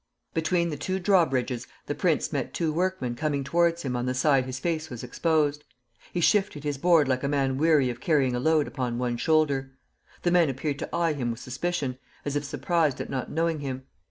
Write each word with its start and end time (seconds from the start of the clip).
"Between 0.33 0.71
the 0.71 0.77
two 0.77 0.97
drawbridges 0.97 1.67
the 1.85 1.93
prince 1.93 2.33
met 2.33 2.55
two 2.55 2.73
workmen 2.73 3.13
coming 3.13 3.43
towards 3.43 3.83
him 3.83 3.95
on 3.95 4.07
the 4.07 4.15
side 4.15 4.45
his 4.45 4.57
face 4.57 4.89
was 4.89 5.03
exposed. 5.03 5.63
He 6.11 6.19
shifted 6.21 6.63
his 6.63 6.79
board 6.79 7.07
like 7.07 7.21
a 7.23 7.27
man 7.27 7.59
weary 7.59 7.91
of 7.91 8.01
carrying 8.01 8.35
a 8.35 8.39
load 8.39 8.65
upon 8.67 8.97
one 8.97 9.17
shoulder. 9.17 9.73
The 10.23 10.31
men 10.31 10.49
appeared 10.49 10.79
to 10.79 10.89
eye 10.95 11.13
him 11.13 11.29
with 11.29 11.39
suspicion, 11.39 11.99
as 12.25 12.35
if 12.35 12.43
surprised 12.43 12.99
at 12.99 13.11
not 13.11 13.29
knowing 13.29 13.59
him. 13.59 13.83